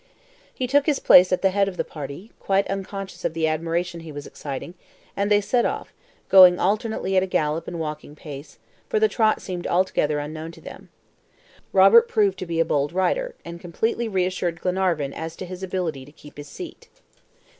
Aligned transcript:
He 0.51 0.65
took 0.65 0.87
his 0.87 0.97
place 0.97 1.31
at 1.31 1.43
the 1.43 1.51
head 1.51 1.67
of 1.67 1.77
the 1.77 1.83
party, 1.83 2.31
quite 2.39 2.67
unconscious 2.67 3.23
of 3.23 3.35
the 3.35 3.45
admiration 3.45 3.99
he 3.99 4.11
was 4.11 4.25
exciting, 4.25 4.73
and 5.15 5.29
they 5.29 5.41
set 5.41 5.63
off, 5.63 5.93
going 6.27 6.59
alternately 6.59 7.15
at 7.17 7.21
a 7.21 7.27
gallop 7.27 7.67
and 7.67 7.79
walking 7.79 8.15
pace, 8.15 8.57
for 8.89 8.99
the 8.99 9.07
"trot" 9.07 9.43
seemed 9.43 9.67
altogether 9.67 10.17
unknown 10.17 10.53
to 10.53 10.61
them. 10.61 10.89
Robert 11.71 12.07
proved 12.07 12.39
to 12.39 12.47
be 12.47 12.59
a 12.59 12.65
bold 12.65 12.93
rider, 12.93 13.35
and 13.45 13.61
completely 13.61 14.07
reassured 14.07 14.59
Glenarvan 14.59 15.13
as 15.13 15.35
to 15.35 15.45
his 15.45 15.61
ability 15.61 16.03
to 16.05 16.11
keep 16.11 16.37
his 16.37 16.47
seat. 16.47 16.89